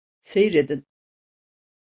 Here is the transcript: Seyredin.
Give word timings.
Seyredin. 0.21 0.85